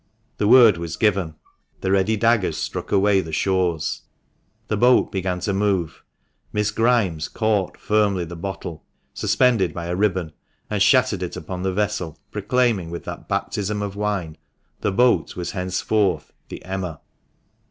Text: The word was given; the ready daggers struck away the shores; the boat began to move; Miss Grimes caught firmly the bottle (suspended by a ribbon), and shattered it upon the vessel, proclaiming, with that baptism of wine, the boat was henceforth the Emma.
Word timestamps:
The 0.39 0.47
word 0.47 0.77
was 0.79 0.97
given; 0.97 1.35
the 1.81 1.91
ready 1.91 2.17
daggers 2.17 2.57
struck 2.57 2.91
away 2.91 3.21
the 3.21 3.31
shores; 3.31 4.01
the 4.67 4.75
boat 4.75 5.11
began 5.11 5.39
to 5.41 5.53
move; 5.53 6.01
Miss 6.51 6.71
Grimes 6.71 7.27
caught 7.27 7.77
firmly 7.77 8.25
the 8.25 8.35
bottle 8.35 8.83
(suspended 9.13 9.75
by 9.75 9.85
a 9.85 9.95
ribbon), 9.95 10.31
and 10.71 10.81
shattered 10.81 11.21
it 11.21 11.37
upon 11.37 11.61
the 11.61 11.71
vessel, 11.71 12.17
proclaiming, 12.31 12.89
with 12.89 13.03
that 13.03 13.27
baptism 13.29 13.83
of 13.83 13.95
wine, 13.95 14.37
the 14.79 14.91
boat 14.91 15.35
was 15.35 15.51
henceforth 15.51 16.33
the 16.49 16.65
Emma. 16.65 16.99